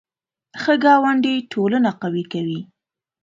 ښه 0.61 0.73
ګاونډي 0.83 1.35
ټولنه 1.51 1.91
قوي 2.01 2.23
کوي 2.33 2.59